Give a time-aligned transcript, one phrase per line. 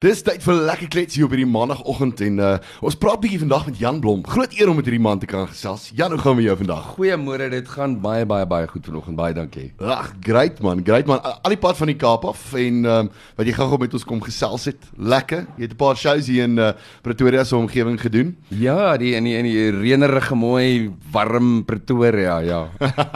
[0.00, 3.42] Dis tyd vir 'n lekker klets hier op hierdie maandagooggend en uh, ons praat bietjie
[3.42, 4.22] vandag met Jan Blom.
[4.24, 5.90] Groot eer om met hierdie man te kan gesels.
[5.92, 6.86] Jan, hoe gaan met jou vandag?
[6.96, 9.18] Goeiemôre, dit gaan baie baie baie goed vanoggend.
[9.18, 9.66] Baie dankie.
[9.76, 11.20] Ag, great man, great man.
[11.20, 14.22] Al die pad van die Kaap af en um, wat jy gou-gou met ons kom
[14.24, 14.88] gesels het.
[14.96, 15.44] Lekker.
[15.58, 16.72] Jy het 'n paar shows hier in uh,
[17.04, 18.32] Pretoria se omgewing gedoen.
[18.48, 22.70] Ja, die in die in die reënerige mooi warm Pretoria, ja.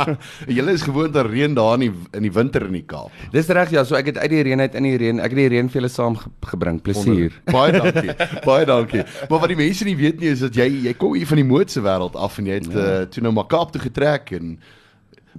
[0.61, 3.09] Julle is gewoond aan reën daar in die in die winter in die Kaap.
[3.33, 5.19] Dis reg, ja, so ek het uit die reën uit in die reën.
[5.25, 6.74] Ek het die reën vir julle saam ge gebring.
[6.81, 7.41] Plesier.
[7.45, 8.15] Baie dankie.
[8.49, 9.05] baie dankie.
[9.29, 11.49] Maar wat die mense nie weet nie is dat jy jy kom hier van die
[11.49, 12.87] moedse wêreld af en jy het ja.
[12.87, 14.59] uh, toe nou maar Kaap toe getrek en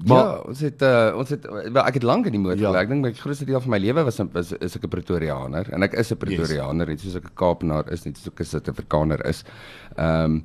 [0.04, 2.68] Maar ja, ons het uh, ons het wel ek het lank in die moed ja.
[2.68, 2.82] gelê.
[2.84, 5.88] Ek dink my grootste deel van my lewe was is, is ek 'n Pretoriaaner en
[5.88, 7.14] ek is 'n Pretoriaaner, net yes.
[7.14, 9.44] soos ek 'n Kaapenaar is, net soos ek 'n Suid-Afrikaner is.
[9.96, 10.44] Ehm um,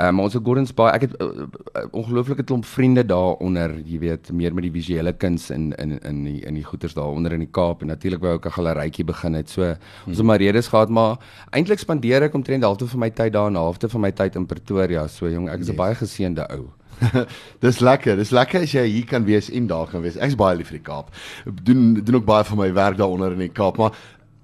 [0.00, 0.94] Ehm um, ons het Gordons Bay.
[0.96, 5.50] Ek het uh, uh, ongelooflike klomp vriende daaronder, jy weet, meer met die visuele kuns
[5.52, 8.46] in in in die in die goeters daaronder in die Kaap en natuurlik wou ek
[8.48, 9.50] 'n galerytjie begin het.
[9.50, 10.08] So hmm.
[10.08, 11.18] ons het maar redes gehad, maar
[11.52, 14.46] eintlik spandeer ek omtrent halfte van my tyd daar en halfte van my tyd in
[14.46, 15.06] Pretoria.
[15.06, 15.76] So jong, ek is 'n yes.
[15.76, 16.70] baie geseënde ou.
[17.66, 18.16] dis lekker.
[18.16, 20.16] Dis lekker as jy hier kan wees en daar kan wees.
[20.16, 21.12] Ek's baie lief vir die Kaap.
[21.44, 23.92] Doen doen ook baie van my werk daaronder in die Kaap, maar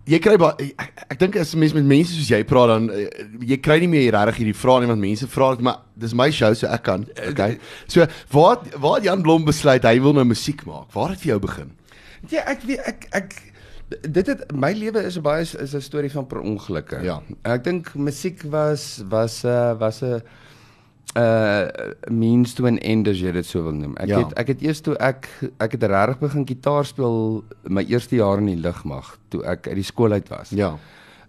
[0.07, 3.07] jy kry baie ek, ek dink as mense met mense soos jy praat dan uh,
[3.47, 6.29] jy kry nie meer regtig hierdie vrae nie want mense vra dit maar dis my
[6.35, 7.59] show so ek kan okay?
[7.91, 10.89] so waar waar Jan Blom besluit hy wil nou musiek maak?
[10.95, 11.75] Waar het vir jou begin?
[12.31, 13.37] Ja ek weet ek ek
[14.03, 17.03] dit het my lewe is baie is 'n storie van per ongelukke.
[17.07, 17.21] Ja.
[17.45, 20.45] Ek dink musiek was was 'n uh, was 'n uh
[22.11, 23.95] means to an end as jy dit sou wil noem.
[24.03, 24.19] Ek ja.
[24.21, 25.29] het ek het eers toe ek
[25.63, 29.79] ek het regtig begin gitaar speel my eerste jaar in die lugmag toe ek uit
[29.81, 30.53] die skool uit was.
[30.53, 30.75] Ja.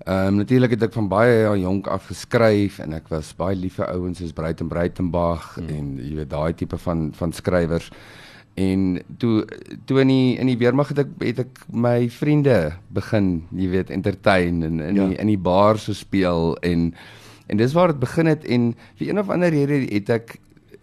[0.08, 3.80] Ehm um, natuurlik het ek van baie jonk af geskryf en ek was baie lief
[3.80, 5.70] vir ouens soos Breiten Breitenbach hmm.
[5.70, 7.92] en jy weet daai tipe van van skrywers.
[8.58, 9.46] En toe
[9.86, 13.92] toe in die in die weermag het ek het ek my vriende begin, jy weet,
[13.94, 15.08] entertain en in ja.
[15.08, 16.94] die in die bar so speel en
[17.48, 20.38] En dis waar dit begin het en vir een of ander rede het ek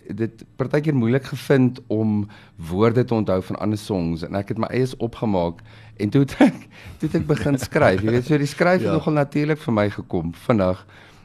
[0.05, 4.69] dit partykeer moeilik gevind om woorde te onthou van ander songs en ek het my
[4.69, 5.63] eie opgemaak
[5.97, 6.59] en toe het ek
[6.99, 8.03] toe het ek begin skryf.
[8.03, 8.99] Jy weet so die skryf het ja.
[8.99, 10.85] nogal natuurlik vir my gekom vinnig.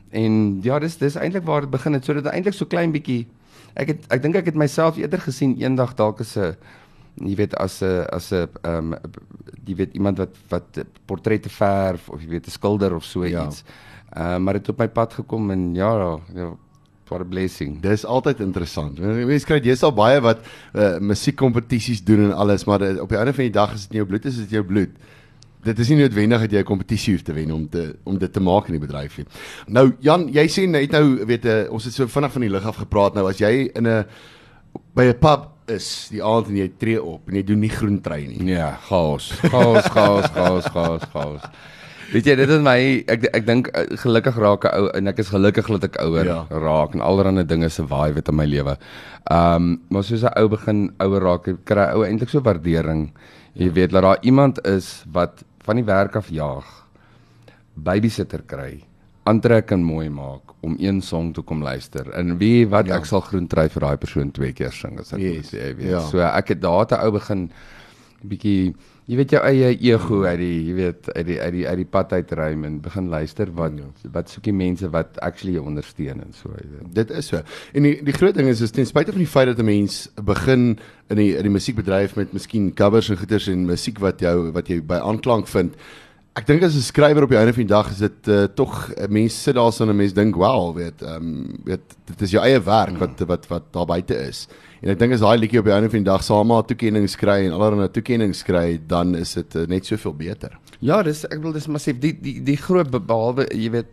[0.10, 2.06] En ja, dis dis eintlik waar dit begin het.
[2.06, 3.26] So dit eintlik so klein bietjie
[3.80, 6.56] ek het ek dink ek het myself eerder gesien eendag dalk as 'n
[7.20, 8.98] jy weet as 'n as 'n ehm um,
[9.66, 13.46] jy weet iemand wat wat portrette verf of jy weet 'n skilder of so ja.
[13.46, 13.64] iets.
[14.18, 16.56] Uh, maar dit het op my pad gekom en ja, ja
[17.10, 17.80] what a blessing.
[17.82, 19.00] Dis altyd interessant.
[19.02, 20.44] Mense kry jy's al baie wat
[20.74, 23.98] uh, musiekkompetisies doen en alles, maar uh, op die einde van die dag is dit
[23.98, 24.94] nie jou bloed is dit jou bloed.
[25.66, 28.34] Dit is nie noodwendig dat jy 'n kompetisie hoef te wen om te om dit
[28.34, 29.26] te maak in die bedryf nie.
[29.68, 32.66] Nou Jan, jy sê net nou weet uh, ons het so vinnig van die lig
[32.66, 34.06] af gepraat nou as jy in 'n
[34.96, 38.02] by 'n pub is die aand en jy tree op en jy doen nie groen
[38.02, 38.54] trei nie.
[38.54, 39.32] Ja, chaos.
[39.50, 41.42] Chaos, chaos, chaos, chaos, chaos.
[42.10, 42.78] Weet jy, dit is my
[43.14, 46.26] ek ek dink eh, gelukkig raak 'n ou en ek is gelukkig dat ek ouer
[46.26, 46.40] ja.
[46.50, 47.70] raak en allerlei dinge
[48.16, 48.78] wit in my lewe.
[49.30, 53.12] Ehm, um, maar soos 'n ou begin ouer raak, kry ou eintlik so waardering.
[53.54, 53.74] Jy ja.
[53.74, 56.66] weet dat daar iemand is wat van die werk af jaag.
[57.76, 58.84] Babysitter kry,
[59.24, 62.10] aantrek en mooi maak om een song te kom luister.
[62.12, 62.98] En wie wat ja.
[62.98, 65.52] ek sal groen trui vir daai persoon twee keer sing as ek yes.
[65.52, 65.92] weet, jy weet.
[65.92, 66.02] Ja.
[66.10, 67.52] So ek het daar te ou begin
[68.24, 68.74] bietjie
[69.10, 71.88] jy weet jou eie ego uit die jy weet uit die uit die uit die
[71.98, 73.88] pad uitruim en begin luister wat ja.
[74.14, 76.92] wat soekie mense wat actually jou ondersteun en so jy weet.
[77.00, 77.42] Dit is so.
[77.74, 80.12] En die die groot ding is is ten spyte van die feit dat 'n mens
[80.22, 80.78] begin
[81.10, 84.70] in die in die musiekbedryf met miskien covers en goeters en musiek wat jou wat
[84.70, 85.74] jy by aanklank vind
[86.40, 88.72] Ek dink as 'n skrywer op die einde van die dag is dit uh, tog
[89.12, 92.44] mense sit daar so 'n mens dink, "Wow, weet, ehm um, weet dit is jou
[92.44, 94.48] eie werk wat wat wat daar buite is."
[94.82, 97.18] En ek dink as daai liedjie op die einde van die dag saam met toekennings
[97.18, 100.58] kry en allerlei toekennings kry, dan is dit uh, net soveel beter.
[100.80, 103.92] Ja, dis ek wil dis massief die die die groot behalwe jy weet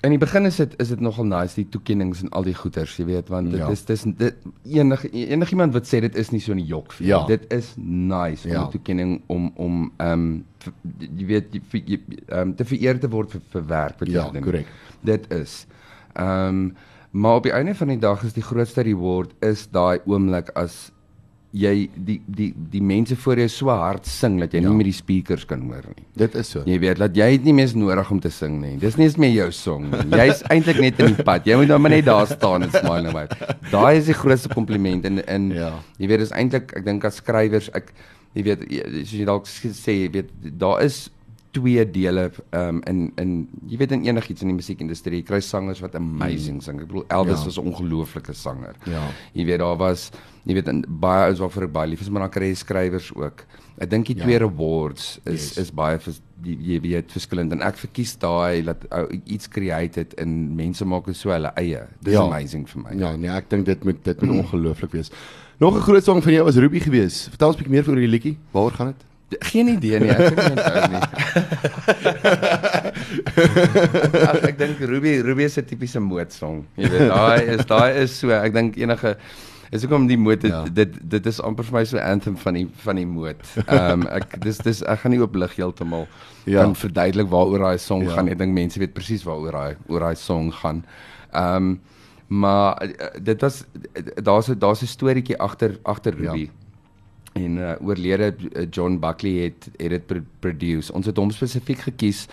[0.00, 2.96] in die begin is dit is dit nogal nice die toekennings en al die goeders,
[2.96, 3.70] jy weet, want dit ja.
[3.74, 7.06] is dis dit enige enigiemand wat sê dit is nie so 'n jok vir.
[7.06, 7.24] Ja.
[7.26, 8.66] Dit is nice om ja.
[8.66, 10.44] 'n toekenning om om ehm um,
[11.16, 14.34] jy weet ehm um, te vereer te word vir, vir werk wat jy ja, doen.
[14.34, 14.66] Ja, korrek.
[15.02, 15.66] Dit is
[16.14, 16.76] ehm um,
[17.10, 20.90] Maar op die einde van die dag is die grootste reward is daai oomblik as
[21.56, 24.68] jy die die die mense voor jou so hard sing dat jy ja.
[24.68, 26.04] nie meer die speakers kan hoor nie.
[26.20, 26.60] Dit is so.
[26.68, 28.74] Jy weet dat jy dit nie meer nodig om te sing nie.
[28.82, 30.02] Dis nie eens meer jou song nie.
[30.20, 31.48] Jy's eintlik net in die pad.
[31.48, 33.34] Jy moet nou maar net daar staan en smile nou uit.
[33.72, 35.72] Daai is die grootste kompliment en in ja.
[35.96, 37.94] jy weet dis eintlik ek dink as skrywers ek
[38.36, 41.06] jy weet soos jy dalk sê jy weet daar is
[41.52, 45.80] twee dele um in in jy weet in enigiets in die musiekindustrie jy kry sangers
[45.80, 46.80] wat amazing sing.
[46.80, 47.44] Ek bedoel Elvis ja.
[47.44, 48.74] was 'n ongelooflike sanger.
[48.86, 49.08] Ja.
[49.32, 50.10] Jy weet daar was
[50.44, 53.12] jy weet in baie ouens waarvoor ek baie lief is, maar dan kry jy skrywers
[53.14, 53.44] ook.
[53.80, 54.22] Ek dink die Ja.
[54.24, 55.58] twee awards is Yes.
[55.58, 60.00] is baie vers, jy, jy weet verskillend en ek verkies daai dat ou iets create
[60.00, 61.86] het en mense maak dit so hulle eie.
[62.02, 62.22] Dis Ja.
[62.26, 62.98] amazing vir my.
[62.98, 65.10] Ja, nee, ek dink dit moet dit moet ongelooflik wees.
[65.60, 67.28] Nog 'n groot song van jou was Ruby gewees.
[67.28, 68.36] Vertel ons 'n bietjie meer oor die liedjie.
[68.52, 69.04] Waaroor gaan dit?
[69.28, 71.02] Geen idee nie, ek kan nie onthou nie.
[74.28, 76.64] Ag ek dink Ruby Ruby is 'n tipiese moodsong.
[76.76, 79.16] Jy weet, daai is daai is so, ek dink enige
[79.70, 80.64] is ook om die moed dit, Ja.
[80.64, 83.42] dit dit is amper vir my so anthem van die van die moed.
[83.66, 86.06] Ehm um, ek dis dis ek gaan nie oop lig heeltemal
[86.46, 86.62] Ja.
[86.62, 88.14] kan verduidelik waaroor daai song Ja.
[88.16, 88.28] gaan.
[88.28, 90.84] Ek dink mense weet presies waaroor daai oor daai song gaan.
[91.34, 91.80] Ehm um,
[92.30, 93.64] maar eh, dit was
[94.22, 96.30] daar's 'n daar's 'n storieetjie agter agter Ja.
[96.32, 96.44] Ruby.
[96.48, 96.50] Ja.
[97.44, 100.92] En uh, oorlede uh, John Buckley het het dit pro produce.
[100.92, 102.26] Ons het hom spesifiek gekies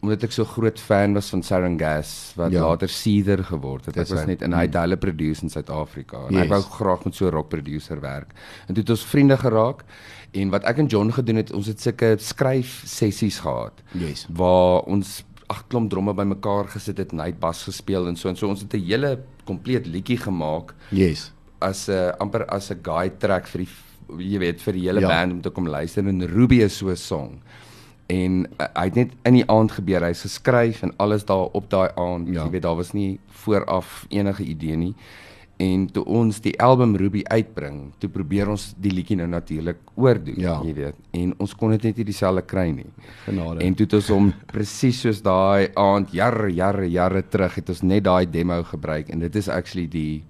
[0.00, 2.60] omdat ek so groot fan was van Saran Gas wat Ja.
[2.68, 3.96] later Seether geword het.
[3.96, 6.42] Ek was net in hy het hulle produce in Suid-Afrika en Yes.
[6.44, 8.30] ek wou graag met so 'n rock producer werk.
[8.68, 9.82] En toe het ons vriende geraak
[10.32, 14.26] en wat ek en John gedoen het, ons het sulke skryf sessies gehad Yes.
[14.30, 18.28] waar ons ag klomp dromme bymekaar gesit het en hy het bas gespeel en so
[18.28, 21.32] en so ons het 'n hele kompleet liedjie gemaak Yes.
[21.60, 23.68] as 'n uh, amper as 'n guide track vir die
[24.18, 25.08] jy weet vir die hele Ja.
[25.08, 27.40] band om te kom luister en Ruby is so 'n song.
[28.08, 30.00] En uh, hy het net in die aand gebeur.
[30.02, 32.28] Hy's geskryf en alles daar op daai aand.
[32.28, 32.44] Ja.
[32.44, 34.94] Jy weet daar was nie vooraf enige idee nie.
[35.60, 40.34] En toe ons die album Ruby uitbring, toe probeer ons die liedjie nou natuurlik oordoen,
[40.38, 40.60] Ja.
[40.64, 40.94] jy weet.
[41.10, 42.86] En ons kon dit net nie dieselfde kry nie.
[43.24, 43.60] Genade.
[43.64, 47.82] En toe het ons hom presies soos daai aand jare jare jare terug het ons
[47.82, 50.22] net daai demo gebruik en dit is actually die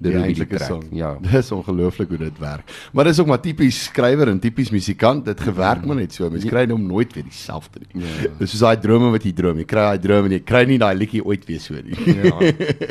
[0.00, 0.84] die eintlike song.
[0.96, 1.10] Ja.
[1.32, 2.72] Dis ongelooflik hoe dit werk.
[2.96, 5.24] Maar dis ook maar tipies skrywer en tipies musikant.
[5.28, 6.30] Dit gewerk maar net so.
[6.32, 8.04] Mens kry hom nooit weer dieselfde nie.
[8.04, 8.30] Ja.
[8.38, 9.60] Dis soos daai drome wat jy droom.
[9.60, 11.98] Jy kry daai droom en jy kry nie daai liedjie ooit weer so nie.
[12.16, 12.32] Ja.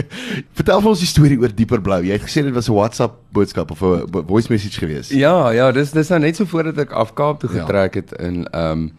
[0.60, 2.02] Vertel vir ons die storie oor Dieper Blou.
[2.06, 5.10] Jy het gesê dit was 'n WhatsApp boodskap of 'n voice message gewees.
[5.10, 7.66] Ja, ja, dis dis nou net so voordat ek af Kaap toe Ja.
[7.66, 8.92] getrek het in ehm um,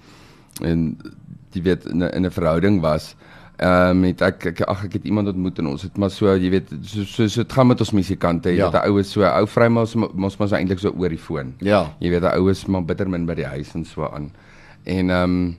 [0.63, 0.99] en
[1.55, 3.15] jy weet in 'n in 'n verhouding was.
[3.15, 3.30] Ehm
[3.63, 6.51] um, het ek, ek ag ek het iemand ontmoet en ons het maar so jy
[6.51, 8.71] weet so so so dit gaan met ons musikante, jy Ja.
[8.71, 10.95] weet 'n ou is so 'n ou vrou maar ons ons maar so eintlik so
[10.97, 11.55] oor die foon.
[11.59, 11.91] Ja.
[12.01, 14.33] Jy weet 'n ou is maar bitter min by die huis en so aan.
[14.85, 15.57] En ehm um,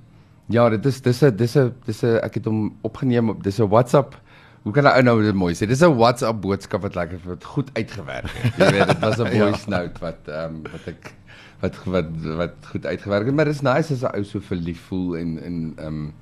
[0.49, 3.59] ja, dit is dis 'n dis 'n dis 'n ek het hom opgeneem op dis
[3.59, 4.15] 'n WhatsApp
[4.63, 5.65] Hoe kan 'n ou nou dit mooi sê?
[5.67, 8.53] Dis 'n WhatsApp boodskap wat lekker wat goed uitgewerk het.
[8.57, 9.45] Jy weet, dit was 'n Ja.
[9.49, 11.13] voice note wat ehm um, wat ek
[11.61, 12.05] wat wat
[12.37, 15.73] wat goed uitgewerk het, maar dis nice as 'n ou so verlief voel en en
[15.77, 16.13] ehm um,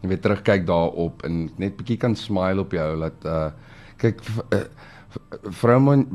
[0.00, 3.50] jy weet terugkyk daarop en net bietjie kan smile op jou dat uh
[4.00, 4.22] kyk
[4.56, 4.62] uh,
[5.12, 6.06] v- vroumen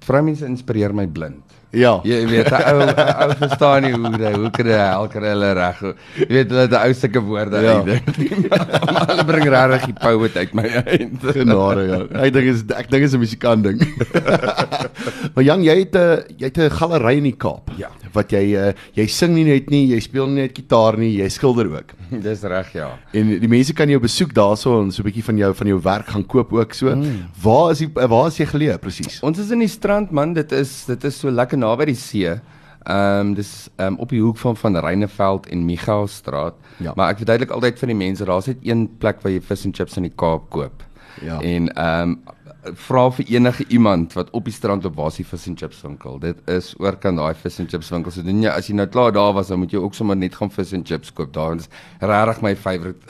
[0.00, 1.51] vroumense inspireer my blind.
[1.72, 2.00] Ja.
[2.04, 5.78] Jy weet 'n ou ou verstaan nie hoe hy hoe kan hy kan hulle reg.
[6.20, 7.72] Jy weet hulle het 'n ou sulke woorde Ja.
[7.80, 8.48] uitdink.
[8.92, 11.24] Maar hulle bring regtig die pout uit my uit.
[11.32, 12.00] Genade ja.
[12.26, 13.80] Ek dink is ek dink is 'n musikant ding.
[15.34, 17.70] maar Jan, jy het 'n jy het 'n galery in die Kaap.
[17.76, 17.88] Ja.
[18.12, 21.28] Wat jy uh, jy sing nie net nie, jy speel nie net gitaar nie, jy
[21.28, 21.94] skilder ook.
[22.26, 22.90] Dis reg ja.
[23.16, 25.80] En die mense kan jou besoek daarso en so 'n bietjie van jou van jou
[25.80, 26.94] werk gaan koop ook so.
[26.94, 27.28] Mm.
[27.42, 29.20] Waar is die waar is jy geleë presies?
[29.22, 32.34] Ons is in die strand man, dit is dit is so lekker naby die see.
[32.82, 36.54] Ehm um, dis ehm um, op die hoek van van Reineveld en Michaelstraat.
[36.82, 36.92] Ja.
[36.96, 39.74] Maar ek verduidelik altyd vir die mense, daar's net een plek waar jy vis en
[39.74, 40.82] chips in die Kaap koop.
[41.22, 41.38] Ja.
[41.40, 42.20] En ehm um,
[42.62, 46.18] vra vir enige iemand wat op die strand op die vis en chips winkel.
[46.22, 48.12] Dit is oorkant daai vis en chips winkel.
[48.14, 50.34] So doen jy as jy nou klaar daar was, dan moet jy ook sommer net
[50.38, 51.32] gaan vis en chips koop.
[51.34, 51.66] Daar is
[52.00, 53.00] regtig my favourite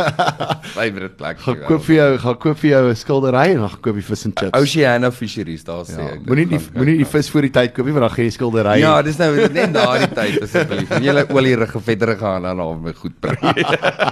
[0.76, 1.38] favourite plek.
[1.44, 4.02] Gaan koop vir jou, gaan koop vir jou 'n skildery en dan gaan koop jy
[4.10, 4.58] vis en chips.
[4.58, 6.08] Oceana Fisheries daar sê Ja.
[6.16, 6.26] ek.
[6.26, 8.78] Moenie die moenie die vis voor die tyd koop nie want dan gaan jy skildery.
[8.80, 10.90] Ja, dis nou net daardie tyd asseblief.
[10.90, 13.38] En julle olierige vettere gaan dan al my goed bring.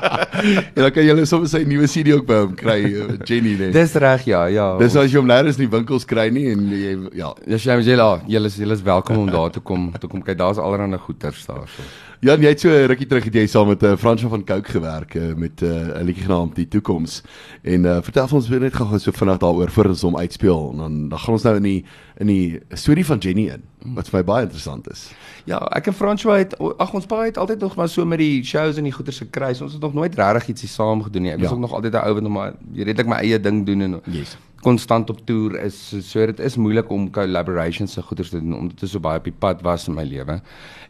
[0.77, 3.73] en dan kan jy soms sy nuwe CD ook by hom kry, uh, Jenny net.
[3.73, 4.68] Dis reg ja, ja.
[4.79, 7.33] Dis as jy hom nêrens in die winkels kry nie en jy ja.
[7.47, 9.93] Dis jy jy la, julle is julle is welkom om daar te kom.
[9.99, 11.83] Toe kom kyk, daar's allerlei goeters daarso.
[12.21, 14.45] Jan, jy het so 'n rukkie terug het jy saam met 'n uh, Fransjo van
[14.45, 17.23] Cooke gewerk uh, met 'n uh, liedjie genaamd Die Toekoms.
[17.63, 20.77] En uh, vertel ons weer net gou so vinnig daaroor voor ons hom uitspeel en
[20.79, 21.85] dan dan gaan ons nou in die
[22.19, 23.63] in die storie van Jenny in
[23.95, 25.11] wat vir my baie interessant is.
[25.45, 28.43] Ja, ek en François het ag ons pa het altyd nog maar so met die
[28.45, 29.55] shows en die goeters gekry.
[29.63, 31.33] Ons het nog nooit regtig ietsie saam gedoen nie.
[31.33, 31.55] Ek was Ja.
[31.55, 34.37] ook nog altyd 'n ou wat nog maar redelik my eie ding doen en Yes.
[34.63, 38.57] Konstant op toer is so, so dit is moeilik om collaborations se goeders te doen
[38.57, 40.41] omdat dit so baie op die pad was in my lewe.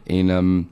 [0.05, 0.67] En ehm um,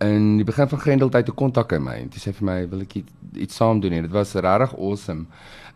[0.00, 2.84] in die begin van Grendeltyd toe kontak hy my en hy sê vir my wil
[2.86, 3.12] ek iets,
[3.46, 5.26] iets saam doen en dit was regtig awesome.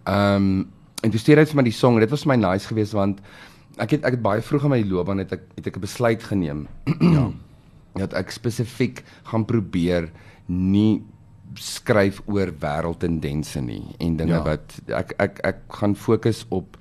[0.05, 0.67] Ehm um,
[1.03, 2.97] en toe stuur hy vir my die song en dit was vir my nice geweest
[2.97, 3.21] want
[3.79, 6.23] ek het ek het baie vroeg in my loopbaan het ek het ek 'n besluit
[6.23, 6.67] geneem.
[7.17, 7.31] ja.
[7.99, 10.11] Dat ek spesifiek gaan probeer
[10.47, 11.03] nie
[11.55, 14.43] skryf oor wêreldtendense nie en dinge Ja.
[14.45, 16.77] wat ek ek ek gaan fokus op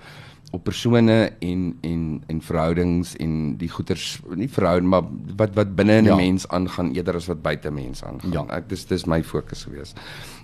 [0.54, 5.04] op persone en en en verhoudings en die goeters nie verhouding maar
[5.36, 6.16] wat wat binne in 'n Ja.
[6.16, 8.32] mens aangaan eerder as wat buite mens aangaan.
[8.32, 8.46] Ja.
[8.58, 9.94] Ek dis dis my fokus gewees.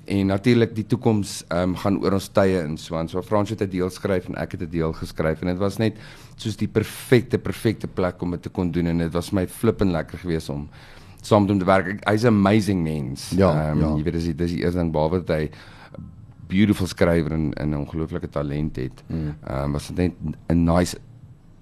[0.06, 3.08] En natuurlik die toekoms ehm um, gaan oor ons tye en so aan.
[3.08, 5.78] So Frans het 'n deel skryf en ek het 'n deel geskryf en dit was
[5.78, 5.96] net
[6.36, 9.92] soos die perfekte perfekte plek om dit te kon doen en dit was my flippend
[9.92, 10.70] lekker geweest om
[11.24, 12.04] saam met hom te werk.
[12.10, 13.30] Hy's 'n amazing mens.
[13.36, 13.96] Ja, Ehm, ja.
[13.96, 15.50] jy weet dis die- dis die eerste ding behalwe dat hy
[16.48, 19.04] beautiful skrywer en 'n ongelooflike talent het.
[19.08, 19.36] Mm.
[19.48, 20.12] Ehm um, was dit net
[20.50, 20.98] 'n nice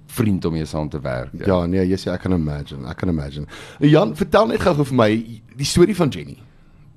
[0.07, 1.45] vriend om mee saam te werk.
[1.45, 2.87] Ja, nee, jy sê ek kan imagine.
[2.89, 3.45] Ek kan imagine.
[3.79, 6.37] Jan, vertel net gou-gou vir my die storie van Jenny.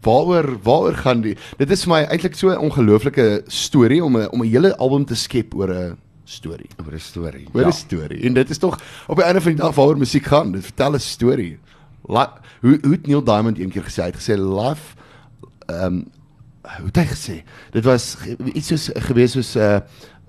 [0.03, 4.29] Waaroor waaroor gaan die Dit is vir my eintlik so 'n ongelooflike storie om 'n
[4.33, 6.69] om 'n hele album te skep oor 'n storie.
[6.85, 7.47] oor 'n storie.
[7.55, 8.23] Oor 'n storie.
[8.27, 8.79] En dit is tog
[9.09, 10.53] op die einde van die dag waaroor musiek gaan.
[10.53, 11.59] Dit vertel 'n storie.
[12.09, 14.03] La, hoe hoe Neil Diamond een keer gesê?
[14.03, 14.95] Hy het gesê life
[15.67, 16.05] ehm um,
[16.65, 17.35] hoe het hy gesê?
[17.73, 18.17] Dit was
[18.55, 19.79] iets soos gewees soos 'n uh,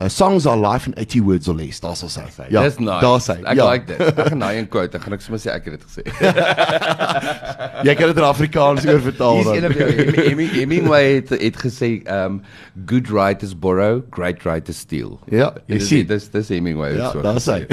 [0.01, 1.79] uh, songs are life in 80 words or less.
[1.79, 2.21] Daar's al sy.
[2.49, 2.99] Ja, dis nice.
[3.01, 3.35] Daar sê.
[3.43, 3.69] Ek ja.
[3.71, 3.99] like dit.
[4.19, 6.03] Ek gaan daai een quote, dan gaan ek sommer sê ek het dit gesê.
[7.87, 9.71] Jy kan dit in Afrikaans oor vertaal Hier's een dan.
[9.71, 9.89] of jou
[10.27, 12.41] Heming- Hemingway het het gesê um
[12.85, 15.19] good writers borrow, great writers steal.
[15.31, 16.05] Ja, jy Dis- sien.
[16.07, 17.21] dis dis Hemingway Ja, so.
[17.21, 17.63] daar sê.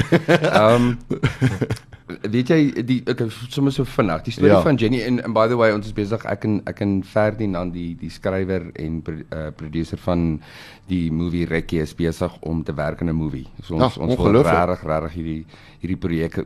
[2.21, 4.61] Weet jy die ek sommer so vinnig die storie Ja.
[4.61, 7.73] van Jenny en, en by the way ons is besig ek en ek en Ferdinand
[7.73, 10.39] die die skrywer en pro, uh, producer van
[10.87, 13.47] die movie Rekkie is besig om te werk aan 'n movie.
[13.63, 15.45] So ons Ja, ons wil regtig regtig hierdie
[15.81, 16.45] hierdie projek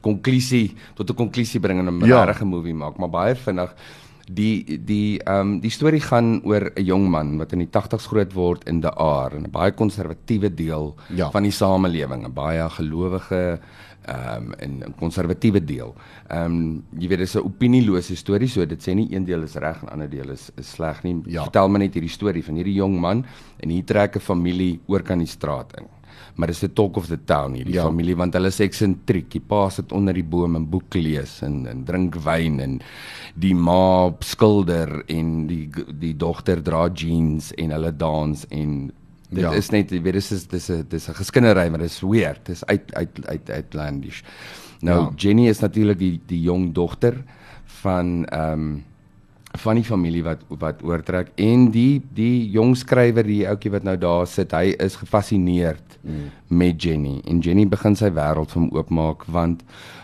[0.00, 2.24] konklusie tot 'n konklusie bring en 'n ja.
[2.24, 3.74] regte movie maak, maar baie vinnig
[4.34, 8.06] die die ehm um, die storie gaan oor 'n jong man wat in die 80's
[8.06, 11.30] groot word in De Aar in 'n baie konservatiewe deel Ja.
[11.30, 13.58] van die samelewing, 'n baie gelowige
[14.06, 15.94] ehm um, en 'n konservatiewe deel.
[16.28, 19.54] Ehm um, jy weet dis 'n opinielose storie, so dit sê nie een deel is
[19.54, 21.22] reg en ander deel is is sleg nie.
[21.26, 21.42] Ja.
[21.42, 23.24] Vertel my net hierdie storie van hierdie jong man
[23.60, 25.86] en hier trek 'n familie oor kan die straat in.
[26.36, 27.84] Maar dis the talk of the town hierdie Ja.
[27.84, 29.30] familie want hulle is eksentriek.
[29.30, 32.80] Die pa sit onder die boom en boek lees en en drink wyn en
[33.34, 35.68] die ma skilder en die
[36.00, 38.92] die dogter dra jeans en hulle dans en
[39.30, 39.52] dit Ja.
[39.52, 42.44] is net jy weet dis is dis 'n dis 'n geskindery maar dit is weird.
[42.46, 44.22] Dis uit uit uit outlandish.
[44.80, 45.04] Nou Ja.
[45.04, 45.12] ja.
[45.16, 47.22] Jenny is natuurlik die die jong dogter
[47.82, 48.84] van ehm um,
[49.58, 53.96] van die familie wat wat oortrek en die die jong skrywer die ouetjie wat nou
[53.96, 56.30] daar sit, hy is gefassineerd mm.
[56.46, 59.62] met Jenny en Jenny begin sy wêreld vir hom oopmaak want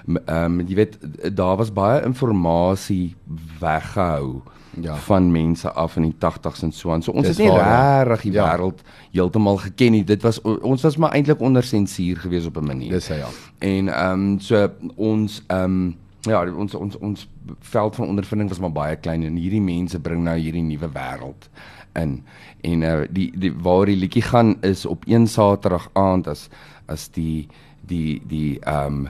[0.08, 0.98] ehm um, jy weet
[1.36, 3.14] daar was baie inligting
[3.60, 4.42] weggehou
[4.80, 4.94] Ja.
[4.96, 7.02] van mense af in die 80s en so aan.
[7.02, 8.02] So ons Dis het nie ja.
[8.02, 8.56] regtig die Ja.
[8.56, 10.04] wêreld heeltemal geken nie.
[10.04, 12.90] Dit was ons was maar eintlik onder sensuur gewees op 'n manier.
[12.90, 13.28] Dis hy ja.
[13.58, 17.28] En ehm um, so ons ehm um, ja, ons ons ons
[17.60, 21.48] veld van ondervinding was maar baie klein en hierdie mense bring nou hierdie nuwe wêreld
[22.02, 22.22] in.
[22.62, 26.48] En uh die die waar die liedjie gaan is op een Saterdag aand as
[26.86, 27.48] as die
[27.86, 29.08] die die ehm um,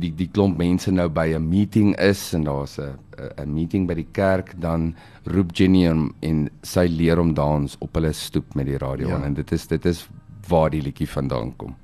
[0.00, 3.86] die die klomp mense nou by 'n meeting is en daar's 'n 'n- 'n meeting
[3.88, 8.54] by die kerk dan roep Jenny hom en sy leer hom dans op hulle stoep
[8.54, 9.18] met die radio Ja.
[9.18, 9.24] ja.
[9.24, 10.08] en dit is dit is
[10.48, 11.74] waar die liedjie vandaan kom.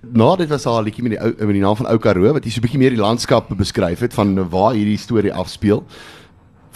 [0.00, 2.44] Na dit was haar liedjie met die ou met die naam van Ou Karoo wat
[2.44, 5.84] jy so 'n bietjie meer die landskap beskryf het van waar hierdie storie afspeel.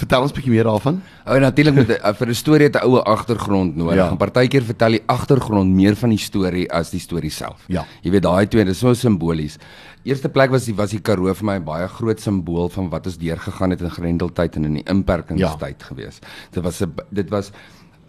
[0.00, 1.02] Vertel ons 'n bietjie meer daarvan.
[1.26, 3.97] O, en natuurlik met 'n- vir 'n storie het 'n oue agtergrond nodig.
[3.97, 4.11] Ja.
[4.11, 7.64] En partykeer vertel die agtergrond meer van die storie as die storie self.
[7.69, 7.85] Ja.
[8.02, 9.59] Jy weet daai twee, dis so simbolies.
[10.02, 13.07] Eerste plek was die was die Karoo vir my 'n baie groot simbool van wat
[13.07, 15.87] ons deurgegaan het in Grendeltyd en in die inperkingstyd ja.
[15.87, 16.19] gewees.
[16.50, 17.52] Dit was 'n dit was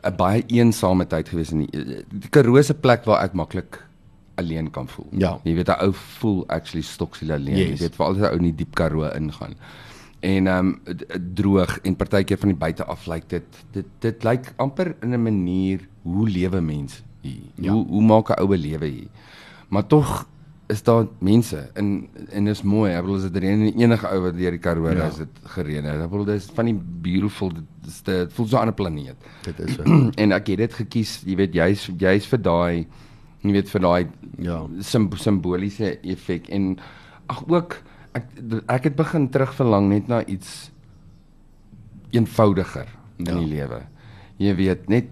[0.04, 3.84] 'n baie eensame tyd gewees in die, die Karoo se plek waar ek maklik
[4.36, 5.08] alleen kan voel.
[5.12, 5.40] Ja.
[5.44, 7.58] Jy weet 'n ou voel actually stoksiel alleen.
[7.58, 7.70] Yes.
[7.70, 9.56] Jy weet veral as 'n ou in die diep Karoo ingaan
[10.22, 10.98] en ehm um,
[11.34, 15.22] droog en partykeer van die buite af lyk dit dit dit lyk amper in 'n
[15.24, 17.42] manier hoe lewe mens hier.
[17.56, 17.72] Ja.
[17.72, 19.08] Hoe hoe maak 'n oue lewe hier?
[19.70, 20.28] Maar tog
[20.68, 22.92] is daar mense en en is mooi.
[22.94, 25.08] Ek bedoel as dit reën en enige ou wat deur die Karoo Ja.
[25.08, 25.86] is dit gereën.
[25.86, 29.16] Ek bedoel dis van die beautiful dit dit voel so 'n planeet.
[29.44, 29.84] Dit is so.
[30.22, 32.88] en ek het dit gekies, jy weet jy's jy's vir daai
[33.44, 34.68] jy weet vir daai Ja.
[34.80, 36.78] sim, simboliese effek en
[37.28, 37.82] ag ook
[38.14, 38.24] ek
[38.68, 40.72] ek het begin terugverlang net na iets
[42.12, 42.88] eenvoudiger
[43.18, 43.32] Ja.
[43.32, 43.82] in die lewe.
[44.38, 45.06] Jy weet net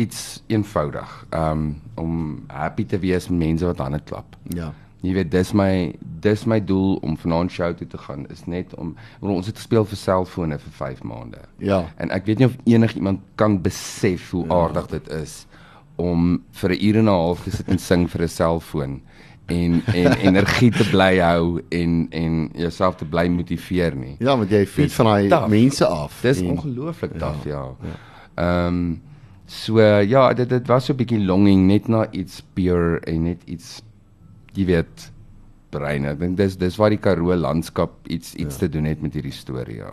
[0.00, 4.36] iets eenvoudig um om happy te wees met mense wat hande klap.
[4.56, 4.72] Ja.
[5.02, 8.74] Jy weet dis my dis my doel om vanaand show toe te gaan is net
[8.74, 11.38] om ons het gespeel vir selfone vir 5 maande.
[11.58, 11.82] Ja.
[11.96, 14.54] En ek weet nie of enigiemand kan besef hoe ja.
[14.54, 15.46] aardig dit is
[15.96, 19.00] om vir 'n uur en 'n half te sit en sing vir 'n selfoon
[19.50, 24.16] en en energie te bly hou en en jouself te bly motiveer nie.
[24.18, 26.20] Ja, want jy feed van daai mense af.
[26.24, 27.68] Dis ongelooflik taaf, ja.
[27.74, 27.94] Ehm
[28.40, 28.66] ja.
[28.66, 28.82] um,
[29.50, 33.42] so ja, dit dit was so 'n bietjie longing net na iets pure en net
[33.44, 33.82] iets
[34.54, 35.10] jy weet
[35.70, 36.06] brein.
[36.10, 38.66] Ek dink dis dis waar die Karoo landskap iets iets ja.
[38.66, 39.92] te doen het met hierdie storie ja.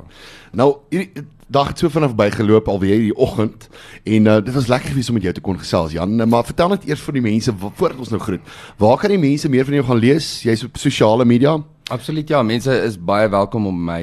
[0.57, 3.69] Nou hierdie dag het so vinnig bygeloop alweer hierdie oggend
[4.03, 6.17] en uh, dit was lekker gewees om met jou te kon gesels Jan.
[6.19, 8.53] Nou, maar vertel net eers vir die mense voordat ons nou groet.
[8.81, 10.29] Waar kan die mense meer van jou gaan lees?
[10.43, 11.55] Jy's op sosiale media?
[11.93, 14.01] Absoluut ja, mense is baie welkom om my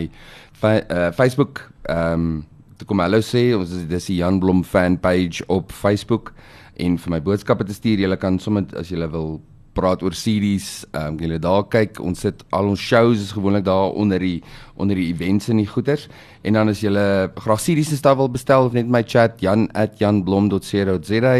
[0.64, 2.42] uh, Facebook ehm um,
[2.74, 3.52] te kom hallo sê.
[3.54, 6.32] Ons is dis die Jan Blom fan page op Facebook
[6.80, 8.02] en vir my boodskappe te stuur.
[8.02, 9.38] Jy kan sommer as jy wil
[9.74, 10.84] praat oor series.
[10.92, 14.42] Ehm um, julle daar kyk, ons sit al ons shows is gewoonlik daar onder die
[14.76, 16.08] onder die events en die goeders.
[16.42, 21.36] En dan as julle graag series se staf wil bestel of net my chat jan@janblom.co.za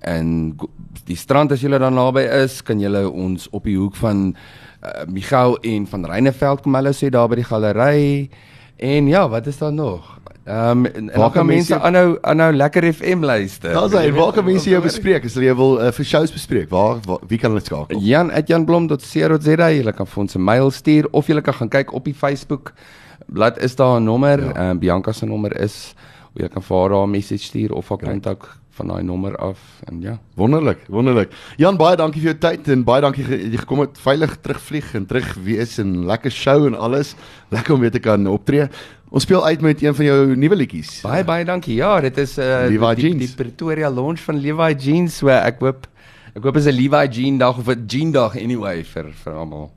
[0.00, 0.56] en
[1.06, 5.04] die strand as julle daar naby is, kan julle ons op die hoek van uh,
[5.06, 8.30] Michou en van Reineveld kom hulle sê daar by die galery.
[8.76, 10.16] En ja, wat is daar nog?
[10.46, 13.72] Ehm um, waar kan mense aanhou aanhou lekker FM luister?
[13.74, 15.24] Daar's hy, waar kan mense jou bespreek?
[15.26, 17.98] As jy wil uh, vir shows bespreek, waar, waar wie kan hulle skakel?
[17.98, 22.14] Jan@janblom.co.za, jy kan vir ons 'n mail stuur of jy kan gaan kyk op die
[22.14, 22.72] Facebook
[23.26, 24.52] blad is daar 'n nommer, ja.
[24.52, 24.70] ehm ja.
[24.70, 25.94] um, Bianca se nommer is,
[26.34, 30.00] jy kan vir haar 'n message stuur of haar kontak van daai nommer af en
[30.00, 31.32] ja, wonderlik, wonderlik.
[31.56, 34.90] Jan, baie dankie vir jou tyd en baie dankie dat jy gekom het veilig terugvlieg
[34.98, 37.14] en terug wees en lekker show en alles.
[37.54, 38.68] Lekker om weer te kan optree.
[39.10, 41.00] Ons speel uit met een van jou nuwe liedjies.
[41.06, 41.76] Baie baie dankie.
[41.78, 45.20] Ja, dit is uh die, die, die Pretoria launch van Levi Jeans.
[45.22, 45.86] So ek hoop
[46.34, 49.70] ek hoop is 'n Levi Jean dag of 'n Jean dag anyway vir vir almal.